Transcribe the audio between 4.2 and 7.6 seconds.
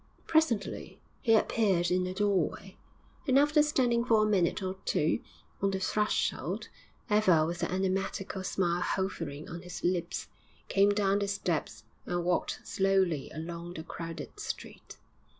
a minute or two on the threshold, ever with